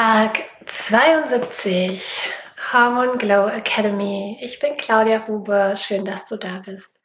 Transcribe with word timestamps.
Tag 0.00 0.44
72 0.64 2.32
Hormone 2.72 3.18
Glow 3.18 3.48
Academy. 3.48 4.38
Ich 4.40 4.58
bin 4.58 4.78
Claudia 4.78 5.26
Huber. 5.26 5.76
Schön, 5.76 6.06
dass 6.06 6.24
du 6.24 6.38
da 6.38 6.62
bist. 6.64 6.98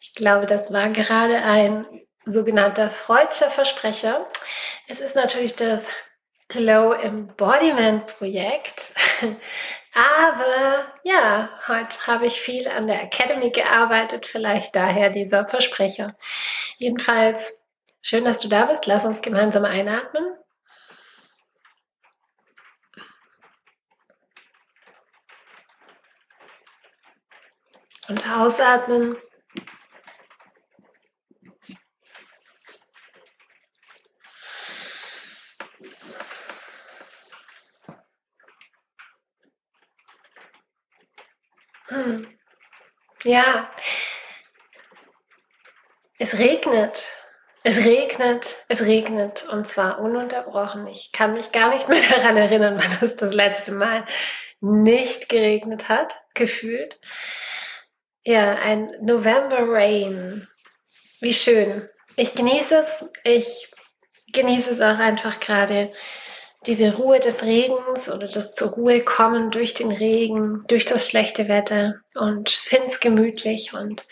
ich 0.00 0.14
glaube, 0.14 0.46
das 0.46 0.72
war 0.72 0.88
gerade 0.88 1.42
ein 1.42 1.86
sogenannter 2.24 2.88
Freudscher 2.88 3.50
Versprecher. 3.50 4.26
Es 4.86 5.00
ist 5.00 5.14
natürlich 5.14 5.56
das 5.56 5.90
Glow 6.48 6.92
Embodiment 6.92 8.06
Projekt. 8.06 8.94
Aber 9.92 10.86
ja, 11.02 11.50
heute 11.68 12.06
habe 12.06 12.28
ich 12.28 12.40
viel 12.40 12.66
an 12.66 12.86
der 12.86 13.02
Academy 13.02 13.50
gearbeitet, 13.50 14.24
vielleicht 14.24 14.74
daher 14.74 15.10
dieser 15.10 15.46
Versprecher. 15.46 16.16
Jedenfalls 16.78 17.57
Schön, 18.00 18.24
dass 18.24 18.38
du 18.38 18.48
da 18.48 18.66
bist. 18.66 18.86
Lass 18.86 19.04
uns 19.04 19.20
gemeinsam 19.20 19.64
einatmen. 19.64 20.24
Und 28.08 28.26
ausatmen. 28.30 29.16
Hm. 41.88 42.28
Ja, 43.24 43.70
es 46.18 46.38
regnet. 46.38 47.17
Es 47.68 47.84
regnet, 47.84 48.56
es 48.68 48.86
regnet 48.86 49.46
und 49.52 49.68
zwar 49.68 49.98
ununterbrochen. 49.98 50.86
Ich 50.86 51.12
kann 51.12 51.34
mich 51.34 51.52
gar 51.52 51.68
nicht 51.68 51.86
mehr 51.86 52.00
daran 52.10 52.38
erinnern, 52.38 52.80
wann 52.80 52.98
es 53.02 53.14
das 53.14 53.34
letzte 53.34 53.72
Mal 53.72 54.06
nicht 54.62 55.28
geregnet 55.28 55.90
hat, 55.90 56.16
gefühlt. 56.32 56.98
Ja, 58.24 58.54
ein 58.54 58.90
November 59.02 59.68
Rain. 59.68 60.48
Wie 61.20 61.34
schön. 61.34 61.86
Ich 62.16 62.34
genieße 62.34 62.74
es. 62.78 63.04
Ich 63.22 63.70
genieße 64.32 64.70
es 64.70 64.80
auch 64.80 64.98
einfach 64.98 65.38
gerade, 65.38 65.92
diese 66.64 66.96
Ruhe 66.96 67.20
des 67.20 67.42
Regens 67.42 68.08
oder 68.08 68.28
das 68.28 68.54
zur 68.54 68.70
Ruhe 68.70 69.04
kommen 69.04 69.50
durch 69.50 69.74
den 69.74 69.92
Regen, 69.92 70.62
durch 70.68 70.86
das 70.86 71.06
schlechte 71.06 71.48
Wetter 71.48 71.96
und 72.14 72.48
finde 72.48 72.86
es 72.86 73.00
gemütlich 73.00 73.74
und 73.74 74.06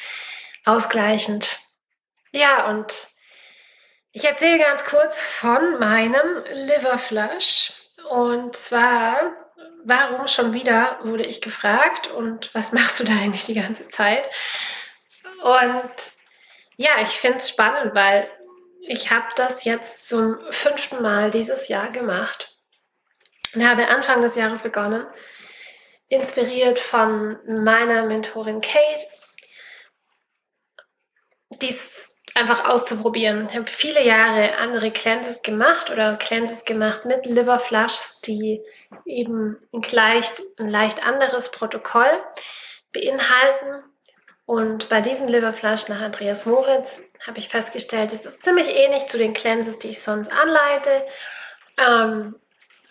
ausgleichend. 0.67 1.59
Ja, 2.33 2.69
und 2.69 3.16
ich 4.17 4.25
erzähle 4.25 4.59
ganz 4.59 4.83
kurz 4.85 5.21
von 5.21 5.79
meinem 5.79 6.43
Liverflush. 6.51 7.75
Und 8.09 8.57
zwar, 8.57 9.37
warum 9.85 10.27
schon 10.27 10.55
wieder, 10.55 10.99
wurde 11.03 11.27
ich 11.27 11.43
gefragt 11.43 12.09
und 12.09 12.55
was 12.55 12.73
machst 12.73 12.99
du 12.99 13.05
da 13.05 13.13
eigentlich 13.13 13.45
die 13.45 13.53
ganze 13.53 13.89
Zeit? 13.89 14.27
Und 15.43 15.93
ja, 16.79 16.93
ich 17.03 17.11
finde 17.11 17.37
es 17.37 17.51
spannend, 17.51 17.95
weil 17.95 18.31
ich 18.81 19.11
habe 19.11 19.27
das 19.37 19.65
jetzt 19.65 20.09
zum 20.09 20.39
fünften 20.51 21.03
Mal 21.03 21.31
dieses 21.31 21.69
Jahr 21.69 21.91
gemacht 21.91 22.57
und 23.55 23.69
habe 23.69 23.89
Anfang 23.89 24.23
des 24.23 24.35
Jahres 24.35 24.63
begonnen, 24.63 25.07
inspiriert 26.09 26.79
von 26.79 27.39
meiner 27.47 28.07
Mentorin 28.07 28.63
Kate, 28.63 29.07
dies 31.61 32.16
einfach 32.37 32.69
auszuprobieren. 32.69 33.47
Ich 33.49 33.57
habe 33.57 33.67
viele 33.67 34.05
Jahre 34.05 34.57
andere 34.59 34.91
Cleanses 34.91 35.43
gemacht 35.43 35.91
oder 35.91 36.17
Cleanses 36.17 36.65
gemacht 36.65 37.05
mit 37.05 37.27
Liver 37.27 37.59
Flushs, 37.59 38.21
die 38.21 38.63
eben 39.05 39.59
ein 39.73 39.83
leicht, 39.91 40.43
ein 40.59 40.69
leicht 40.69 41.07
anderes 41.07 41.51
Protokoll 41.51 42.23
beinhalten. 42.93 43.83
Und 44.45 44.89
bei 44.89 45.01
diesem 45.01 45.27
Liver 45.27 45.53
Flush 45.53 45.89
nach 45.89 46.01
Andreas 46.01 46.47
Moritz 46.47 47.03
habe 47.27 47.39
ich 47.39 47.49
festgestellt, 47.49 48.13
es 48.13 48.25
ist 48.25 48.45
ziemlich 48.45 48.69
ähnlich 48.69 49.07
zu 49.09 49.19
den 49.19 49.35
Cleanses, 49.35 49.79
die 49.79 49.89
ich 49.89 50.03
sonst 50.03 50.31
anleite. 50.31 51.05
Ähm, 51.79 52.37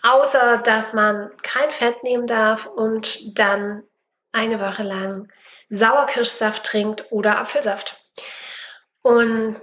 außer, 0.02 0.58
dass 0.58 0.92
man 0.92 1.30
kein 1.42 1.70
Fett 1.70 2.02
nehmen 2.02 2.26
darf 2.26 2.66
und 2.66 3.38
dann 3.38 3.84
eine 4.32 4.60
Woche 4.60 4.82
lang 4.82 5.32
Sauerkirschsaft 5.70 6.64
trinkt 6.64 7.10
oder 7.10 7.38
Apfelsaft. 7.38 8.05
Und 9.06 9.62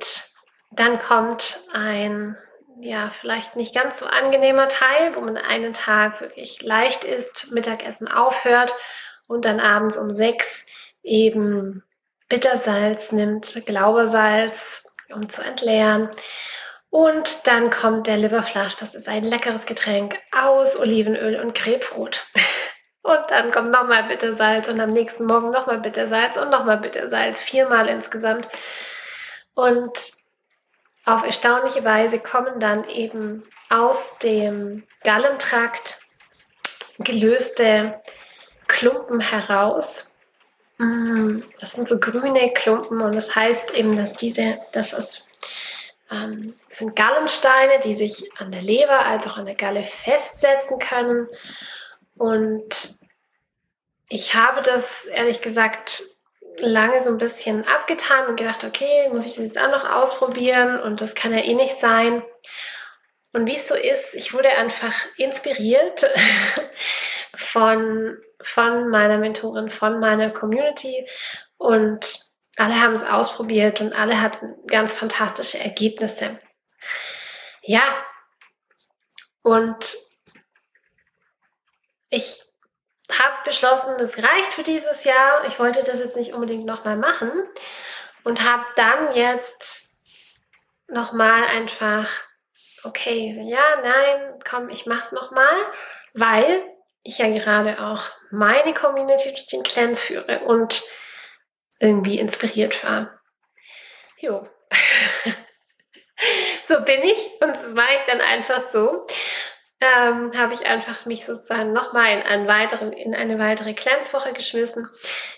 dann 0.71 0.99
kommt 0.99 1.59
ein, 1.73 2.37
ja, 2.79 3.09
vielleicht 3.09 3.57
nicht 3.57 3.75
ganz 3.75 3.99
so 3.99 4.05
angenehmer 4.05 4.69
Teil, 4.69 5.15
wo 5.15 5.19
man 5.19 5.35
einen 5.35 5.73
Tag 5.73 6.21
wirklich 6.21 6.61
leicht 6.61 7.03
ist, 7.03 7.51
Mittagessen 7.51 8.07
aufhört 8.07 8.73
und 9.27 9.43
dann 9.43 9.59
abends 9.59 9.97
um 9.97 10.13
sechs 10.13 10.65
eben 11.03 11.83
Bittersalz 12.29 13.11
nimmt, 13.11 13.65
Glaubersalz, 13.65 14.85
um 15.13 15.27
zu 15.27 15.41
entleeren. 15.41 16.09
Und 16.89 17.45
dann 17.45 17.69
kommt 17.69 18.07
der 18.07 18.15
Liverflash, 18.15 18.77
das 18.77 18.95
ist 18.95 19.09
ein 19.09 19.23
leckeres 19.23 19.65
Getränk 19.65 20.17
aus 20.31 20.77
Olivenöl 20.79 21.41
und 21.41 21.53
Grapefruit. 21.53 22.25
Und 23.05 23.31
dann 23.31 23.51
kommt 23.51 23.71
nochmal 23.71 24.05
Bittersalz 24.05 24.69
und 24.69 24.79
am 24.79 24.93
nächsten 24.93 25.25
Morgen 25.25 25.51
nochmal 25.51 25.79
Bittersalz 25.79 26.37
und 26.37 26.49
nochmal 26.49 26.77
Bittersalz, 26.77 27.41
viermal 27.41 27.89
insgesamt. 27.89 28.47
Und 29.55 30.13
auf 31.05 31.25
erstaunliche 31.25 31.83
Weise 31.83 32.19
kommen 32.19 32.59
dann 32.59 32.87
eben 32.89 33.43
aus 33.69 34.17
dem 34.19 34.83
Gallentrakt 35.03 35.99
gelöste 36.99 38.01
Klumpen 38.67 39.19
heraus. 39.19 40.11
Mm, 40.77 41.41
das 41.59 41.71
sind 41.71 41.87
so 41.87 41.99
grüne 41.99 42.53
Klumpen 42.53 43.01
und 43.01 43.15
das 43.15 43.35
heißt 43.35 43.71
eben, 43.71 43.97
dass 43.97 44.13
diese, 44.13 44.59
das 44.71 44.93
ist, 44.93 45.27
ähm, 46.11 46.55
sind 46.69 46.95
Gallensteine, 46.95 47.79
die 47.83 47.95
sich 47.95 48.29
an 48.39 48.51
der 48.51 48.61
Leber 48.61 49.05
als 49.05 49.27
auch 49.27 49.37
an 49.37 49.45
der 49.45 49.55
Galle 49.55 49.83
festsetzen 49.83 50.79
können. 50.79 51.27
Und 52.15 52.95
ich 54.07 54.35
habe 54.35 54.61
das 54.61 55.05
ehrlich 55.05 55.41
gesagt 55.41 56.03
lange 56.59 57.01
so 57.03 57.09
ein 57.09 57.17
bisschen 57.17 57.67
abgetan 57.67 58.27
und 58.27 58.37
gedacht, 58.37 58.63
okay, 58.63 59.09
muss 59.09 59.25
ich 59.25 59.35
das 59.35 59.45
jetzt 59.45 59.59
auch 59.59 59.71
noch 59.71 59.89
ausprobieren 59.89 60.79
und 60.79 61.01
das 61.01 61.15
kann 61.15 61.33
ja 61.33 61.43
eh 61.43 61.53
nicht 61.53 61.79
sein. 61.79 62.23
Und 63.33 63.47
wie 63.47 63.55
es 63.55 63.67
so 63.67 63.75
ist, 63.75 64.13
ich 64.13 64.33
wurde 64.33 64.49
einfach 64.49 64.93
inspiriert 65.17 66.05
von, 67.35 68.17
von 68.41 68.89
meiner 68.89 69.17
Mentorin, 69.17 69.69
von 69.69 69.99
meiner 69.99 70.29
Community 70.29 71.07
und 71.57 72.19
alle 72.57 72.79
haben 72.79 72.93
es 72.93 73.03
ausprobiert 73.03 73.81
und 73.81 73.93
alle 73.93 74.21
hatten 74.21 74.55
ganz 74.67 74.93
fantastische 74.93 75.57
Ergebnisse. 75.59 76.39
Ja, 77.63 77.81
und 79.41 79.97
ich 82.09 82.43
habe 83.19 83.35
beschlossen, 83.45 83.95
das 83.97 84.17
reicht 84.17 84.53
für 84.53 84.63
dieses 84.63 85.03
Jahr. 85.03 85.45
Ich 85.47 85.59
wollte 85.59 85.83
das 85.83 85.99
jetzt 85.99 86.15
nicht 86.15 86.33
unbedingt 86.33 86.65
nochmal 86.65 86.97
machen 86.97 87.31
und 88.23 88.43
habe 88.49 88.65
dann 88.75 89.15
jetzt 89.15 89.89
nochmal 90.87 91.43
einfach, 91.45 92.09
okay, 92.83 93.35
ja, 93.43 93.81
nein, 93.81 94.39
komm, 94.47 94.69
ich 94.69 94.85
mach's 94.85 95.11
nochmal, 95.11 95.55
weil 96.13 96.63
ich 97.03 97.17
ja 97.17 97.29
gerade 97.29 97.81
auch 97.83 98.03
meine 98.31 98.73
Community 98.73 99.29
durch 99.29 99.47
den 99.47 99.63
Cleanse 99.63 100.01
führe 100.01 100.39
und 100.39 100.83
irgendwie 101.79 102.19
inspiriert 102.19 102.83
war. 102.83 103.19
Jo. 104.17 104.47
so 106.63 106.81
bin 106.81 107.03
ich 107.03 107.29
und 107.41 107.49
das 107.49 107.75
war 107.75 107.89
ich 107.97 108.03
dann 108.05 108.21
einfach 108.21 108.61
so 108.61 109.05
ähm, 109.83 110.37
habe 110.37 110.53
ich 110.53 110.65
einfach 110.65 111.05
mich 111.05 111.25
sozusagen 111.25 111.73
nochmal 111.73 112.13
in, 112.13 112.21
einen 112.23 112.47
weiteren, 112.47 112.93
in 112.93 113.13
eine 113.13 113.39
weitere 113.39 113.73
Cleanse-Woche 113.73 114.33
geschmissen. 114.33 114.87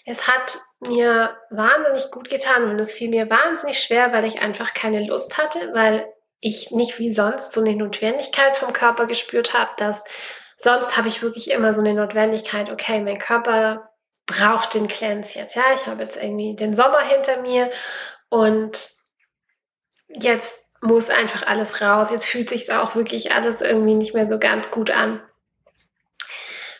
Es 0.06 0.28
hat 0.28 0.60
mir 0.80 1.36
wahnsinnig 1.50 2.12
gut 2.12 2.30
getan 2.30 2.70
und 2.70 2.80
es 2.80 2.94
fiel 2.94 3.10
mir 3.10 3.30
wahnsinnig 3.30 3.80
schwer, 3.80 4.14
weil 4.14 4.26
ich 4.26 4.42
einfach 4.42 4.74
keine 4.74 5.06
Lust 5.06 5.38
hatte, 5.38 5.72
weil 5.74 6.08
ich 6.40 6.72
nicht 6.72 7.00
wie 7.00 7.14
sonst 7.14 7.54
so 7.54 7.62
eine 7.62 7.76
Notwendigkeit 7.76 8.56
vom 8.56 8.74
Körper 8.74 9.08
gespürt 9.08 9.54
habe, 9.54 9.72
dass 9.78 10.04
sonst 10.58 10.98
habe 10.98 11.08
ich 11.08 11.22
wirklich 11.22 11.52
immer 11.52 11.74
so 11.74 11.82
eine 11.82 11.94
Notwendigkeit, 11.94 12.70
okay, 12.70 13.02
mein 13.02 13.18
Körper 13.18 13.90
braucht 14.28 14.74
den 14.74 14.88
Cleanse 14.88 15.38
jetzt. 15.38 15.56
Ja, 15.56 15.64
ich 15.74 15.86
habe 15.88 16.04
jetzt 16.04 16.18
irgendwie 16.18 16.56
den 16.56 16.74
Sommer 16.74 17.02
hinter 17.02 17.42
mir 17.42 17.72
und 18.30 18.90
jetzt 20.08 20.65
muss 20.86 21.10
einfach 21.10 21.46
alles 21.48 21.82
raus. 21.82 22.12
Jetzt 22.12 22.26
fühlt 22.26 22.50
sich 22.50 22.72
auch 22.72 22.96
wirklich 22.96 23.34
alles 23.34 23.62
irgendwie 23.62 23.96
nicht 23.96 24.14
mehr 24.14 24.28
so 24.28 24.40
ganz 24.40 24.72
gut 24.72 24.92
an. 24.92 25.22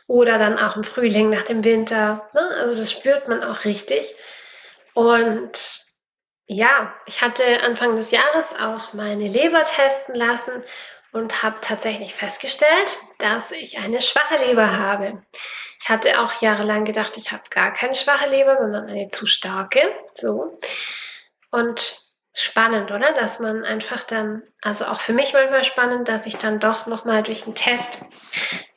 Oder 0.08 0.38
dann 0.38 0.60
auch 0.60 0.76
im 0.76 0.84
Frühling 0.84 1.30
nach 1.30 1.44
dem 1.44 1.64
Winter. 1.64 2.30
Ne? 2.34 2.42
Also 2.60 2.76
das 2.76 2.92
spürt 2.92 3.28
man 3.28 3.44
auch 3.44 3.66
richtig. 3.66 4.14
Und 4.94 5.82
ja, 6.48 6.94
ich 7.08 7.22
hatte 7.22 7.62
Anfang 7.64 7.96
des 7.96 8.12
Jahres 8.12 8.54
auch 8.60 8.94
meine 8.94 9.28
Leber 9.28 9.64
testen 9.64 10.14
lassen 10.14 10.64
und 11.12 11.44
habe 11.44 11.60
tatsächlich 11.60 12.14
festgestellt, 12.14 12.98
dass 13.18 13.52
ich 13.52 13.80
eine 13.80 14.02
schwache 14.02 14.38
Leber 14.46 14.78
habe. 14.78 15.24
Ich 15.82 15.90
hatte 15.90 16.20
auch 16.20 16.42
jahrelang 16.42 16.84
gedacht, 16.84 17.18
ich 17.18 17.32
habe 17.32 17.44
gar 17.50 17.74
keine 17.74 17.96
schwache 17.96 18.30
Leber, 18.30 18.58
sondern 18.58 18.88
eine 18.88 19.10
zu 19.10 19.26
starke. 19.26 19.82
So. 20.14 20.54
Und 21.52 22.05
spannend, 22.36 22.92
oder? 22.92 23.14
Dass 23.14 23.40
man 23.40 23.64
einfach 23.64 24.04
dann, 24.04 24.44
also 24.62 24.86
auch 24.86 25.00
für 25.00 25.14
mich 25.14 25.34
manchmal 25.34 25.64
spannend, 25.64 26.08
dass 26.10 26.26
ich 26.26 26.38
dann 26.38 26.60
doch 26.60 26.86
nochmal 26.86 27.24
durch 27.24 27.46
einen 27.46 27.56
Test 27.56 27.98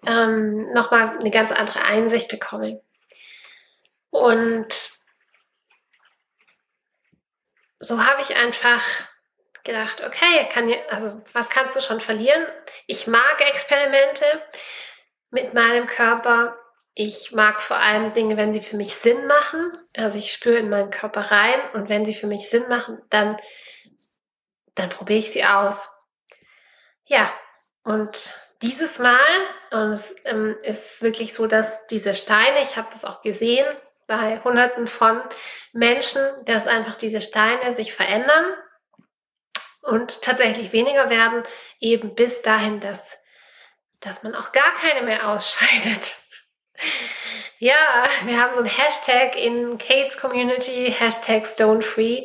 ähm, 0.07 0.73
nochmal 0.73 1.19
eine 1.19 1.31
ganz 1.31 1.51
andere 1.51 1.83
Einsicht 1.83 2.29
bekomme. 2.29 2.81
Und 4.11 4.91
so 7.81 8.05
habe 8.05 8.23
ich 8.23 8.37
einfach 8.37 8.83
gedacht, 9.65 10.03
okay, 10.05 10.49
kann, 10.53 10.73
also 10.91 11.21
was 11.33 11.51
kannst 11.51 11.77
du 11.77 11.81
schon 11.81 12.01
verlieren? 12.01 12.47
Ich 12.87 13.07
mag 13.09 13.41
Experimente 13.41 14.25
mit 15.31 15.53
meinem 15.53 15.87
Körper. 15.87 16.57
Ich 17.01 17.31
mag 17.31 17.61
vor 17.63 17.77
allem 17.77 18.13
Dinge, 18.13 18.37
wenn 18.37 18.53
sie 18.53 18.61
für 18.61 18.77
mich 18.77 18.97
Sinn 18.97 19.29
machen. 19.29 19.71
Also 19.97 20.19
ich 20.19 20.33
spüre 20.33 20.57
in 20.57 20.69
meinen 20.69 20.91
Körper 20.91 21.31
rein 21.31 21.61
und 21.73 21.89
wenn 21.89 22.05
sie 22.05 22.13
für 22.13 22.27
mich 22.27 22.51
Sinn 22.51 22.69
machen, 22.69 23.01
dann, 23.09 23.37
dann 24.75 24.89
probiere 24.89 25.21
ich 25.21 25.31
sie 25.31 25.45
aus. 25.45 25.91
Ja, 27.05 27.33
und 27.85 28.35
dieses 28.63 28.99
Mal, 28.99 29.17
und 29.71 29.93
es 29.93 30.13
ähm, 30.25 30.59
ist 30.63 31.01
wirklich 31.01 31.33
so, 31.35 31.47
dass 31.47 31.87
diese 31.87 32.17
Steine, 32.17 32.63
ich 32.63 32.77
habe 32.77 32.89
das 32.93 33.05
auch 33.05 33.21
gesehen 33.21 33.65
bei 34.09 34.41
Hunderten 34.43 34.89
von 34.89 35.23
Menschen, 35.73 36.21
dass 36.47 36.67
einfach 36.67 36.97
diese 36.97 37.21
Steine 37.21 37.77
sich 37.77 37.95
verändern 37.95 38.55
und 39.83 40.23
tatsächlich 40.23 40.73
weniger 40.73 41.11
werden, 41.11 41.45
eben 41.79 42.17
bis 42.17 42.43
dahin, 42.43 42.81
dass, 42.81 43.19
dass 44.01 44.25
man 44.25 44.35
auch 44.35 44.51
gar 44.51 44.75
keine 44.75 45.03
mehr 45.03 45.29
ausscheidet. 45.29 46.17
Ja, 47.61 48.07
wir 48.25 48.41
haben 48.41 48.55
so 48.55 48.61
ein 48.61 48.67
Hashtag 48.67 49.37
in 49.37 49.79
Kates 49.79 50.17
Community, 50.17 50.95
Hashtag 50.97 51.47
StoneFree. 51.47 52.25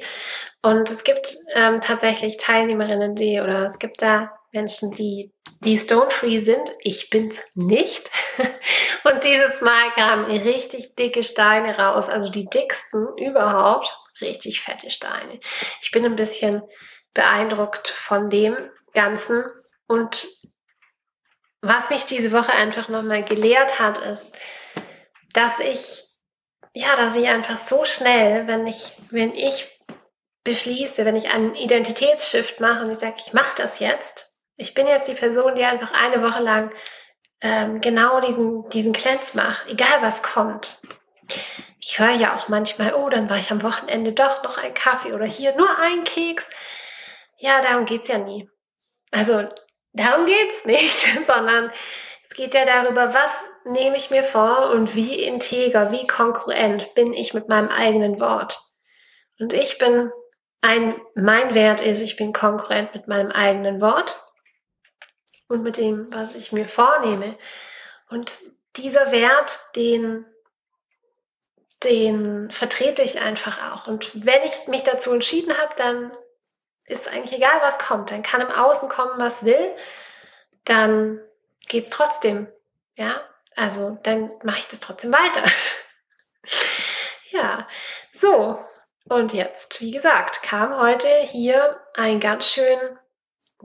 Und 0.62 0.92
es 0.92 1.04
gibt 1.04 1.36
ähm, 1.56 1.82
tatsächlich 1.82 2.38
Teilnehmerinnen, 2.38 3.16
die, 3.16 3.42
oder 3.42 3.66
es 3.66 3.80
gibt 3.80 4.02
da 4.02 4.32
Menschen, 4.54 4.94
die, 4.94 5.34
die 5.62 5.78
Stone-Free 5.78 6.38
sind. 6.38 6.72
Ich 6.80 7.10
bin's 7.10 7.42
nicht. 7.56 8.10
Und 9.04 9.24
dieses 9.24 9.60
Mal 9.62 9.92
kamen 9.96 10.26
richtig 10.26 10.96
dicke 10.96 11.24
Steine 11.24 11.78
raus, 11.78 12.08
also 12.08 12.30
die 12.30 12.46
dicksten 12.46 13.08
überhaupt. 13.18 13.98
Richtig 14.22 14.62
fette 14.62 14.90
Steine. 14.90 15.40
Ich 15.82 15.92
bin 15.92 16.06
ein 16.06 16.16
bisschen 16.16 16.62
beeindruckt 17.14 17.90
von 17.90 18.30
dem 18.30 18.56
Ganzen. 18.94 19.44
Und 19.88 20.28
was 21.64 21.90
mich 21.90 22.06
diese 22.06 22.34
Woche 22.34 22.52
einfach 22.52 22.90
nochmal 22.90 23.24
gelehrt 23.24 23.80
hat, 23.80 23.98
ist, 23.98 24.28
dass 25.32 25.60
ich, 25.60 26.04
ja, 26.76 26.96
dass 26.98 27.16
ich 27.16 27.30
einfach 27.30 27.58
so 27.58 27.86
schnell, 27.86 28.48
wenn 28.48 28.68
ich, 28.68 28.92
wenn 29.10 29.34
ich 29.34 29.80
beschließe, 30.44 31.06
wenn 31.06 31.16
ich 31.16 31.32
einen 31.32 31.56
Identitätsshift 31.56 32.60
mache 32.60 32.84
und 32.84 32.92
ich 32.92 32.98
sage, 32.98 33.16
ich 33.18 33.32
mache 33.32 33.56
das 33.56 33.80
jetzt, 33.80 34.36
ich 34.58 34.74
bin 34.74 34.88
jetzt 34.88 35.08
die 35.08 35.14
Person, 35.14 35.56
die 35.56 35.64
einfach 35.64 35.94
eine 35.94 36.22
Woche 36.22 36.44
lang 36.44 36.72
ähm, 37.40 37.80
genau 37.80 38.20
diesen, 38.20 38.70
diesen 38.70 38.92
Cleanse 38.92 39.38
macht, 39.38 39.66
egal 39.70 40.02
was 40.02 40.22
kommt. 40.22 40.80
Ich 41.80 41.98
höre 41.98 42.12
ja 42.12 42.36
auch 42.36 42.50
manchmal, 42.50 42.94
oh, 42.94 43.08
dann 43.08 43.30
war 43.30 43.38
ich 43.38 43.52
am 43.52 43.64
Wochenende 43.64 44.12
doch 44.12 44.44
noch 44.44 44.58
ein 44.58 44.74
Kaffee 44.74 45.14
oder 45.14 45.26
hier 45.26 45.56
nur 45.56 45.78
ein 45.80 46.04
Keks. 46.04 46.50
Ja, 47.38 47.62
darum 47.62 47.86
geht 47.86 48.02
es 48.02 48.10
ja 48.10 48.18
nie. 48.18 48.50
Also 49.12 49.48
darum 49.94 50.26
geht 50.26 50.52
es 50.52 50.66
nicht, 50.66 51.26
sondern 51.26 51.72
es 52.24 52.30
geht 52.36 52.54
ja 52.54 52.66
darüber, 52.66 53.14
was 53.14 53.32
nehme 53.66 53.98
ich 53.98 54.10
mir 54.10 54.24
vor 54.24 54.72
und 54.72 54.96
wie 54.96 55.24
integer, 55.24 55.92
wie 55.92 56.08
konkurrent 56.08 56.94
bin 56.96 57.14
ich 57.14 57.34
mit 57.34 57.48
meinem 57.48 57.70
eigenen 57.70 58.20
Wort. 58.20 58.62
Und 59.40 59.54
ich 59.54 59.78
bin 59.78 60.12
ein, 60.62 61.00
mein 61.16 61.54
Wert 61.54 61.82
ist, 61.82 62.00
ich 62.00 62.16
bin 62.16 62.34
konkurrent 62.34 62.94
mit 62.94 63.08
meinem 63.08 63.32
eigenen 63.32 63.82
Wort 63.82 64.20
und 65.48 65.64
mit 65.64 65.78
dem, 65.78 66.08
was 66.12 66.36
ich 66.36 66.52
mir 66.52 66.66
vornehme. 66.66 67.38
Und 68.10 68.40
dieser 68.78 69.12
Wert, 69.12 69.60
den, 69.76 70.26
den 71.84 72.50
vertrete 72.50 73.04
ich 73.04 73.22
einfach 73.22 73.72
auch. 73.72 73.88
Und 73.88 74.12
wenn 74.26 74.42
ich 74.44 74.68
mich 74.68 74.84
dazu 74.84 75.12
entschieden 75.12 75.58
habe, 75.58 75.74
dann 75.76 76.12
ist 76.86 77.08
eigentlich 77.08 77.38
egal, 77.38 77.62
was 77.62 77.78
kommt. 77.78 78.12
Dann 78.12 78.24
kann 78.24 78.42
im 78.42 78.52
Außen 78.52 78.90
kommen, 78.90 79.18
was 79.18 79.46
will. 79.46 79.76
Dann 80.66 81.20
geht 81.68 81.86
es 81.86 81.90
trotzdem. 81.90 82.48
Ja, 82.96 83.22
also 83.56 83.98
dann 84.04 84.32
mache 84.44 84.60
ich 84.60 84.68
das 84.68 84.80
trotzdem 84.80 85.14
weiter. 85.14 85.44
ja, 87.32 87.68
so. 88.12 88.64
Und 89.10 89.34
jetzt, 89.34 89.82
wie 89.82 89.92
gesagt, 89.92 90.44
kam 90.44 90.80
heute 90.80 91.08
hier 91.08 91.82
ein 91.94 92.20
ganz 92.20 92.48
schön, 92.48 92.80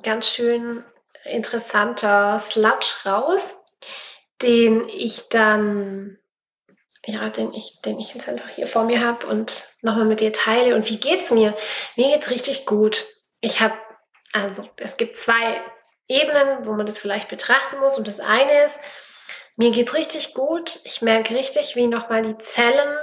ganz 0.03 0.29
schön 0.29 0.85
interessanter 1.25 2.39
Sludge 2.39 2.95
raus, 3.05 3.55
den 4.43 4.89
ich 4.89 5.29
dann, 5.29 6.19
ja, 7.09 7.31
den 7.31 7.55
ich, 7.55 7.81
den 7.81 7.99
ich 7.99 8.13
jetzt 8.13 8.29
einfach 8.29 8.51
hier 8.51 8.67
vor 8.67 8.85
mir 8.85 9.05
habe 9.05 9.27
und 9.27 9.65
nochmal 9.81 10.05
mit 10.05 10.21
dir 10.21 10.33
teile. 10.33 10.75
Und 10.75 10.89
wie 10.91 10.99
geht's 10.99 11.31
mir? 11.31 11.57
Mir 11.97 12.09
geht's 12.09 12.31
richtig 12.31 12.67
gut. 12.67 13.07
Ich 13.41 13.61
habe, 13.61 13.75
also 14.35 14.69
es 14.77 14.99
gibt 14.99 15.17
zwei 15.17 15.63
Ebenen, 16.07 16.67
wo 16.67 16.73
man 16.75 16.85
das 16.85 16.99
vielleicht 16.99 17.29
betrachten 17.29 17.79
muss. 17.79 17.97
Und 17.97 18.07
das 18.07 18.21
eine 18.21 18.65
ist, 18.65 18.79
mir 19.57 19.71
geht's 19.71 19.95
richtig 19.95 20.35
gut. 20.35 20.81
Ich 20.85 21.01
merke 21.01 21.35
richtig, 21.35 21.77
wie 21.77 21.87
nochmal 21.87 22.23
die 22.23 22.37
Zellen 22.37 22.95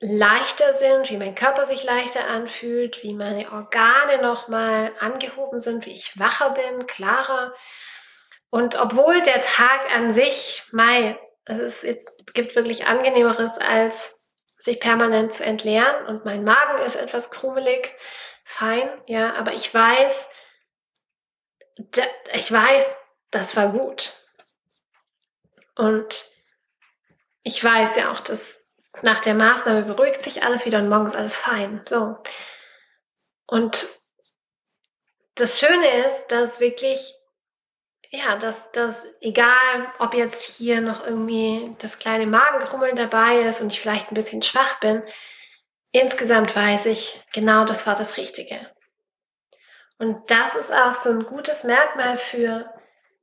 leichter 0.00 0.72
sind, 0.74 1.10
wie 1.10 1.16
mein 1.16 1.34
Körper 1.34 1.66
sich 1.66 1.82
leichter 1.82 2.28
anfühlt, 2.28 3.02
wie 3.02 3.12
meine 3.12 3.50
Organe 3.50 4.22
nochmal 4.22 4.92
angehoben 5.00 5.58
sind, 5.58 5.84
wie 5.84 5.96
ich 5.96 6.16
wacher 6.16 6.50
bin, 6.50 6.86
klarer. 6.86 7.52
Und 8.50 8.80
obwohl 8.80 9.20
der 9.22 9.40
Tag 9.40 9.92
an 9.92 10.12
sich, 10.12 10.62
Mai, 10.70 11.18
es, 11.48 11.84
ist, 11.84 12.08
es 12.26 12.32
gibt 12.34 12.56
wirklich 12.56 12.86
angenehmeres, 12.86 13.58
als 13.58 14.18
sich 14.58 14.80
permanent 14.80 15.32
zu 15.32 15.44
entleeren 15.44 16.06
und 16.06 16.24
mein 16.24 16.44
Magen 16.44 16.82
ist 16.82 16.96
etwas 16.96 17.30
krummelig, 17.30 17.94
fein, 18.44 18.88
ja, 19.06 19.34
aber 19.34 19.52
ich 19.52 19.72
weiß, 19.72 20.26
ich 22.34 22.52
weiß, 22.52 22.90
das 23.30 23.56
war 23.56 23.70
gut. 23.70 24.14
Und 25.76 26.26
ich 27.42 27.62
weiß 27.62 27.96
ja 27.96 28.10
auch, 28.10 28.20
dass 28.20 28.66
nach 29.02 29.20
der 29.20 29.34
Maßnahme 29.34 29.82
beruhigt 29.82 30.24
sich 30.24 30.42
alles 30.42 30.66
wieder 30.66 30.78
und 30.78 30.88
morgen 30.88 31.06
ist 31.06 31.14
alles 31.14 31.36
fein. 31.36 31.82
So. 31.86 32.18
Und 33.46 33.86
das 35.36 35.60
Schöne 35.60 36.04
ist, 36.06 36.26
dass 36.28 36.58
wirklich, 36.58 37.14
ja, 38.10 38.36
dass 38.36 38.70
das, 38.72 39.06
egal 39.20 39.92
ob 39.98 40.14
jetzt 40.14 40.42
hier 40.42 40.80
noch 40.80 41.04
irgendwie 41.04 41.74
das 41.80 41.98
kleine 41.98 42.26
Magenkrummeln 42.26 42.96
dabei 42.96 43.40
ist 43.42 43.60
und 43.60 43.72
ich 43.72 43.80
vielleicht 43.80 44.10
ein 44.10 44.14
bisschen 44.14 44.42
schwach 44.42 44.80
bin, 44.80 45.02
insgesamt 45.92 46.54
weiß 46.56 46.86
ich, 46.86 47.20
genau 47.32 47.64
das 47.64 47.86
war 47.86 47.94
das 47.94 48.16
Richtige. 48.16 48.58
Und 49.98 50.30
das 50.30 50.54
ist 50.54 50.72
auch 50.72 50.94
so 50.94 51.10
ein 51.10 51.24
gutes 51.24 51.64
Merkmal 51.64 52.16
für 52.16 52.72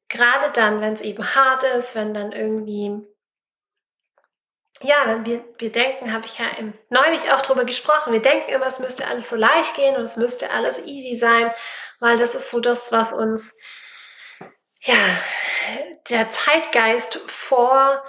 gerade 0.10 0.52
dann, 0.52 0.82
wenn 0.82 0.94
es 0.94 1.02
eben 1.02 1.36
hart 1.36 1.64
ist, 1.64 1.96
wenn 1.96 2.14
dann 2.14 2.32
irgendwie 2.32 3.08
ja, 4.82 4.96
wenn 5.06 5.26
wir, 5.26 5.44
wir 5.58 5.72
denken, 5.72 6.12
habe 6.14 6.26
ich 6.26 6.38
ja 6.38 6.46
im, 6.58 6.74
neulich 6.90 7.32
auch 7.32 7.42
drüber 7.42 7.64
gesprochen, 7.64 8.12
wir 8.12 8.22
denken 8.22 8.52
immer, 8.52 8.68
es 8.68 8.80
müsste 8.80 9.08
alles 9.08 9.30
so 9.30 9.36
leicht 9.36 9.74
gehen 9.76 9.96
und 9.96 10.04
es 10.04 10.18
müsste 10.18 10.50
alles 10.52 10.80
easy 10.84 11.16
sein, 11.16 11.52
weil 12.00 12.18
das 12.18 12.36
ist 12.36 12.52
so 12.52 12.60
das, 12.60 12.92
was 12.92 13.14
uns, 13.14 13.56
ja, 14.86 14.96
der 16.10 16.30
Zeitgeist 16.30 17.20
vorgibt 17.26 18.04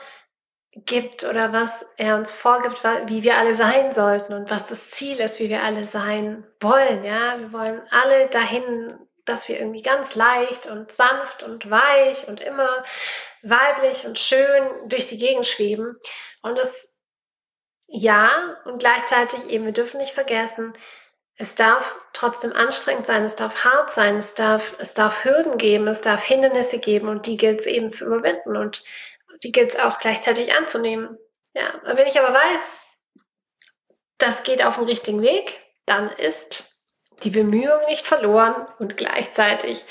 oder 1.25 1.53
was 1.53 1.87
er 1.97 2.17
uns 2.17 2.33
vorgibt, 2.33 2.83
wie 3.07 3.23
wir 3.23 3.39
alle 3.39 3.55
sein 3.55 3.93
sollten 3.93 4.35
und 4.35 4.51
was 4.51 4.67
das 4.67 4.91
Ziel 4.91 5.19
ist, 5.19 5.41
wie 5.41 5.49
wir 5.49 5.63
alle 5.63 5.85
sein 5.85 6.47
wollen. 6.61 7.05
Ja, 7.05 7.39
wir 7.39 7.53
wollen 7.53 7.83
alle 7.91 8.29
dahin, 8.29 8.93
dass 9.25 9.49
wir 9.49 9.59
irgendwie 9.59 9.83
ganz 9.83 10.15
leicht 10.15 10.67
und 10.67 10.93
sanft 10.93 11.43
und 11.43 11.71
weich 11.71 12.29
und 12.29 12.41
immer 12.41 12.85
weiblich 13.43 14.07
und 14.07 14.19
schön 14.19 14.69
durch 14.89 15.07
die 15.07 15.19
Gegend 15.19 15.47
schweben. 15.47 15.97
Und 16.43 16.59
es, 16.59 16.95
ja, 17.89 18.57
und 18.67 18.79
gleichzeitig 18.79 19.49
eben, 19.49 19.65
wir 19.65 19.73
dürfen 19.73 19.99
nicht 19.99 20.13
vergessen, 20.13 20.75
es 21.39 21.55
darf 21.55 21.97
trotzdem 22.13 22.53
anstrengend 22.53 23.07
sein, 23.07 23.25
es 23.25 23.37
darf 23.37 23.65
hart 23.65 23.91
sein, 23.91 24.17
es 24.17 24.35
darf, 24.35 24.75
es 24.79 24.95
darf 24.95 25.25
Hürden 25.25 25.59
geben, 25.59 25.87
es 25.87 26.01
darf 26.01 26.25
Hindernisse 26.25 26.79
geben 26.79 27.09
und 27.09 27.27
die 27.27 27.37
gilt 27.37 27.61
es 27.61 27.67
eben 27.67 27.91
zu 27.91 28.07
überwinden 28.07 28.57
und 28.57 28.83
die 29.43 29.53
gilt 29.53 29.75
es 29.75 29.79
auch 29.79 29.99
gleichzeitig 29.99 30.55
anzunehmen. 30.55 31.19
Ja, 31.55 31.81
wenn 31.85 32.07
ich 32.07 32.19
aber 32.19 32.33
weiß, 32.33 32.61
das 34.19 34.43
geht 34.43 34.65
auf 34.65 34.77
den 34.77 34.85
richtigen 34.85 35.21
Weg, 35.21 35.61
dann 35.85 36.11
ist 36.11 36.83
die 37.23 37.31
Bemühung 37.31 37.85
nicht 37.89 38.07
verloren 38.07 38.67
und 38.79 38.97
gleichzeitig 38.97 39.85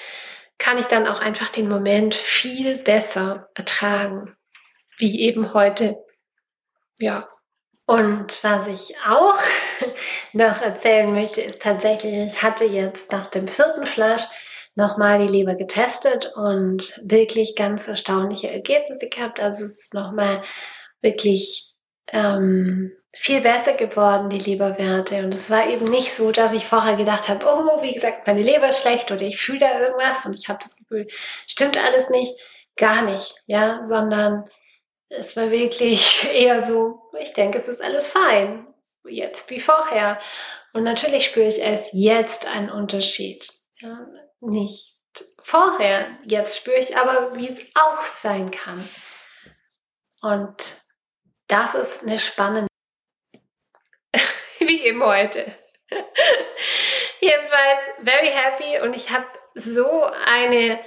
kann 0.58 0.78
ich 0.78 0.86
dann 0.88 1.08
auch 1.08 1.20
einfach 1.20 1.50
den 1.50 1.70
Moment 1.70 2.16
viel 2.16 2.78
besser 2.78 3.50
ertragen, 3.56 4.36
wie 4.98 5.22
eben 5.22 5.54
heute. 5.54 6.04
Ja. 7.00 7.30
Und 7.86 8.44
was 8.44 8.68
ich 8.68 8.96
auch 9.08 9.38
noch 10.34 10.62
erzählen 10.62 11.12
möchte, 11.12 11.42
ist 11.42 11.62
tatsächlich, 11.62 12.14
ich 12.14 12.44
hatte 12.44 12.66
jetzt 12.66 13.12
nach 13.12 13.28
dem 13.28 13.48
vierten 13.48 13.86
Flasch 13.86 14.24
nochmal 14.74 15.20
die 15.20 15.32
Leber 15.32 15.56
getestet 15.56 16.32
und 16.36 17.00
wirklich 17.04 17.56
ganz 17.56 17.88
erstaunliche 17.88 18.50
Ergebnisse 18.50 19.08
gehabt. 19.08 19.40
Also 19.40 19.64
es 19.64 19.84
ist 19.84 19.94
nochmal 19.94 20.42
wirklich 21.02 21.74
ähm, 22.12 22.92
viel 23.14 23.42
besser 23.42 23.74
geworden, 23.74 24.30
die 24.30 24.40
Leberwerte. 24.40 25.24
Und 25.24 25.34
es 25.34 25.50
war 25.50 25.68
eben 25.70 25.90
nicht 25.90 26.12
so, 26.12 26.32
dass 26.32 26.54
ich 26.54 26.66
vorher 26.66 26.98
gedacht 26.98 27.30
habe, 27.30 27.46
oh, 27.48 27.82
wie 27.82 27.94
gesagt, 27.94 28.28
meine 28.28 28.42
Leber 28.42 28.70
ist 28.70 28.82
schlecht 28.82 29.12
oder 29.12 29.22
ich 29.22 29.38
fühle 29.38 29.60
da 29.60 29.80
irgendwas 29.80 30.26
und 30.26 30.36
ich 30.36 30.50
habe 30.50 30.60
das 30.62 30.76
Gefühl, 30.76 31.08
stimmt 31.48 31.78
alles 31.78 32.10
nicht, 32.10 32.34
gar 32.76 33.04
nicht, 33.04 33.36
ja, 33.46 33.84
sondern 33.84 34.50
es 35.10 35.36
war 35.36 35.52
wirklich 35.52 36.28
eher 36.34 36.62
so, 36.62 37.02
ich 37.20 37.34
denke, 37.34 37.58
es 37.58 37.68
ist 37.68 37.82
alles 37.82 38.08
fein, 38.08 38.68
jetzt 39.06 39.50
wie 39.50 39.60
vorher. 39.60 40.20
Und 40.74 40.84
natürlich 40.84 41.26
spüre 41.26 41.48
ich 41.48 41.60
erst 41.60 41.94
jetzt 41.94 42.48
einen 42.48 42.70
Unterschied, 42.70 43.50
ja, 43.80 44.08
nicht 44.42 44.96
vorher. 45.40 46.18
Jetzt 46.26 46.58
spüre 46.58 46.78
ich 46.78 46.98
aber, 46.98 47.36
wie 47.36 47.48
es 47.48 47.62
auch 47.76 48.04
sein 48.04 48.52
kann. 48.52 48.88
Und 50.22 50.82
das 51.48 51.76
ist 51.76 52.04
eine 52.04 52.20
spannende, 52.20 52.68
wie 54.60 54.82
eben 54.82 55.04
heute. 55.04 55.56
Jedenfalls 57.20 57.82
very 58.04 58.28
happy 58.28 58.80
und 58.82 58.96
ich 58.96 59.12
habe 59.12 59.28
so 59.54 60.04
eine, 60.04 60.80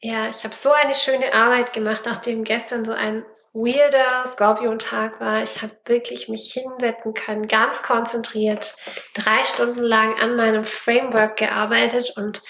ja, 0.00 0.28
ich 0.28 0.44
habe 0.44 0.54
so 0.54 0.70
eine 0.72 0.94
schöne 0.94 1.32
Arbeit 1.32 1.72
gemacht, 1.72 2.02
nachdem 2.04 2.44
gestern 2.44 2.84
so 2.84 2.92
ein 2.92 3.24
weirder 3.56 4.26
Skorpion-Tag 4.26 5.18
war. 5.18 5.42
Ich 5.42 5.62
habe 5.62 5.72
wirklich 5.86 6.28
mich 6.28 6.52
hinsetzen 6.52 7.14
können, 7.14 7.48
ganz 7.48 7.82
konzentriert, 7.82 8.76
drei 9.14 9.44
Stunden 9.44 9.82
lang 9.82 10.18
an 10.20 10.36
meinem 10.36 10.64
Framework 10.64 11.36
gearbeitet 11.36 12.12
und 12.16 12.42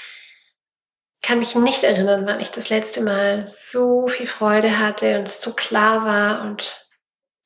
kann 1.23 1.39
mich 1.39 1.55
nicht 1.55 1.85
erinnern, 1.85 2.27
wann 2.27 2.41
ich 2.41 2.51
das 2.51 2.69
letzte 2.69 3.03
Mal 3.03 3.47
so 3.47 4.09
viel 4.09 4.27
Freude 4.27 4.79
hatte 4.79 5.19
und 5.19 5.29
es 5.29 5.41
so 5.41 5.53
klar 5.53 6.05
war 6.05 6.43
und 6.43 6.89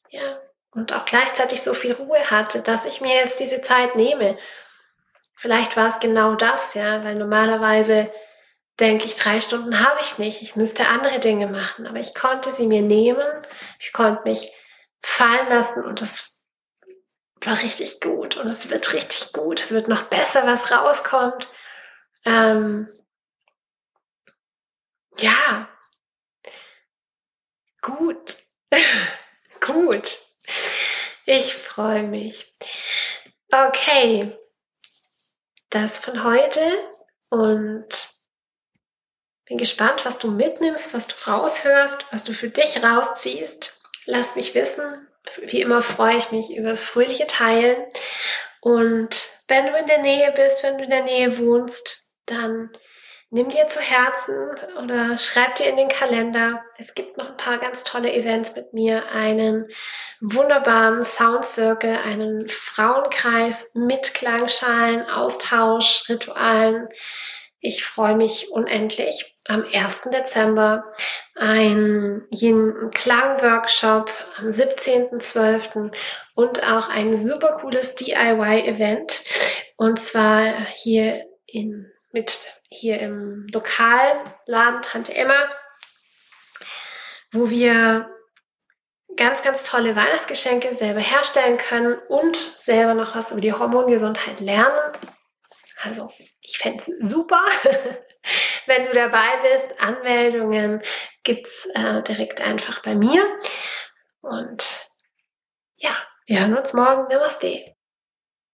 ja, 0.09 0.41
und 0.73 0.93
auch 0.93 1.05
gleichzeitig 1.05 1.63
so 1.63 1.75
viel 1.75 1.93
Ruhe 1.93 2.31
hatte, 2.31 2.63
dass 2.63 2.85
ich 2.85 3.01
mir 3.01 3.15
jetzt 3.15 3.41
diese 3.41 3.61
Zeit 3.61 3.97
nehme. 3.97 4.39
Vielleicht 5.37 5.77
war 5.77 5.89
es 5.89 6.01
genau 6.01 6.35
das, 6.35 6.75
ja, 6.75 7.05
weil 7.05 7.15
normalerweise 7.15 8.11
denke 8.81 9.07
ich, 9.07 9.17
drei 9.17 9.41
Stunden 9.41 9.81
habe 9.81 10.01
ich 10.03 10.19
nicht. 10.19 10.43
Ich 10.43 10.57
müsste 10.57 10.89
andere 10.89 11.21
Dinge 11.21 11.47
machen, 11.47 11.87
aber 11.87 12.01
ich 12.01 12.15
konnte 12.15 12.51
sie 12.51 12.67
mir 12.67 12.83
nehmen. 12.83 13.47
Ich 13.79 13.93
konnte 13.93 14.29
mich 14.29 14.53
fallen 15.03 15.49
lassen 15.49 15.85
und 15.85 16.01
das 16.01 16.45
war 17.43 17.61
richtig 17.63 18.01
gut 18.01 18.37
und 18.37 18.47
es 18.49 18.71
wird 18.71 18.93
richtig 18.93 19.33
gut. 19.33 19.61
Es 19.61 19.71
wird 19.71 19.89
noch 19.89 20.03
besser, 20.05 20.47
was 20.47 20.71
rauskommt. 20.71 21.49
Ähm, 22.25 22.89
ja, 25.19 25.69
gut. 27.83 28.37
Gut. 29.61 30.19
Ich 31.27 31.55
freue 31.55 32.03
mich. 32.03 32.55
Okay. 33.53 34.35
Das 35.69 35.99
von 35.99 36.25
heute 36.25 36.61
und 37.29 38.10
bin 39.51 39.59
gespannt, 39.59 40.05
was 40.05 40.19
du 40.19 40.31
mitnimmst, 40.31 40.95
was 40.95 41.09
du 41.09 41.17
raushörst, 41.27 42.07
was 42.13 42.23
du 42.23 42.33
für 42.33 42.49
dich 42.49 42.85
rausziehst. 42.85 43.81
Lass 44.07 44.37
mich 44.37 44.55
wissen. 44.55 45.09
Wie 45.43 45.61
immer 45.61 45.83
freue 45.83 46.17
ich 46.17 46.31
mich 46.31 46.57
über 46.57 46.71
das 46.71 46.83
fröhliche 46.83 47.27
Teilen. 47.27 47.77
Und 48.61 49.29
wenn 49.49 49.67
du 49.67 49.77
in 49.77 49.87
der 49.87 50.03
Nähe 50.03 50.33
bist, 50.37 50.63
wenn 50.63 50.79
du 50.79 50.85
in 50.85 50.91
der 50.91 51.03
Nähe 51.03 51.37
wohnst, 51.39 52.13
dann 52.27 52.71
nimm 53.31 53.49
dir 53.49 53.67
zu 53.67 53.81
Herzen 53.81 54.55
oder 54.81 55.19
schreib 55.19 55.57
dir 55.57 55.67
in 55.67 55.77
den 55.77 55.89
Kalender. 55.89 56.63
Es 56.79 56.95
gibt 56.95 57.17
noch 57.17 57.31
ein 57.31 57.37
paar 57.37 57.59
ganz 57.59 57.83
tolle 57.83 58.13
Events 58.13 58.55
mit 58.55 58.73
mir. 58.73 59.11
Einen 59.11 59.67
wunderbaren 60.21 61.03
Sound 61.03 61.45
Circle, 61.45 61.99
einen 62.05 62.49
Frauenkreis 62.49 63.73
mit 63.75 64.15
Klangschalen, 64.15 65.11
Austausch, 65.11 66.09
Ritualen. 66.09 66.89
Ich 67.59 67.85
freue 67.85 68.15
mich 68.15 68.53
unendlich. 68.53 69.35
Am 69.47 69.65
1. 69.65 70.03
Dezember 70.13 70.85
ein 71.35 72.27
Klangworkshop 72.93 74.11
am 74.39 74.47
17.12. 74.49 75.91
und 76.35 76.63
auch 76.63 76.89
ein 76.89 77.15
super 77.15 77.53
cooles 77.61 77.95
DIY-Event. 77.95 79.23
Und 79.77 79.99
zwar 79.99 80.45
hier 80.75 81.25
in, 81.47 81.91
mit 82.13 82.41
hier 82.69 83.01
im 83.01 83.47
Lokalladen 83.53 84.83
Tante 84.83 85.15
Emma, 85.15 85.49
wo 87.33 87.51
wir 87.51 88.09
ganz, 89.17 89.43
ganz 89.43 89.65
tolle 89.65 89.97
Weihnachtsgeschenke 89.97 90.75
selber 90.75 91.01
herstellen 91.01 91.57
können 91.57 91.99
und 92.09 92.37
selber 92.37 92.95
noch 92.95 93.17
was 93.17 93.33
über 93.33 93.41
die 93.41 93.53
Hormongesundheit 93.53 94.41
lernen. 94.41 94.97
Also, 95.83 96.13
ich 96.43 96.59
fände 96.59 96.79
es 96.79 96.87
super, 96.87 97.45
wenn 98.67 98.85
du 98.85 98.93
dabei 98.93 99.29
bist. 99.43 99.81
Anmeldungen 99.81 100.83
gibt 101.23 101.47
es 101.47 101.69
äh, 101.75 102.03
direkt 102.03 102.41
einfach 102.41 102.83
bei 102.83 102.95
mir. 102.95 103.25
Und 104.21 104.87
ja, 105.77 105.97
wir 106.27 106.41
hören 106.41 106.57
uns 106.57 106.73
morgen. 106.73 107.09
Namaste. 107.09 107.65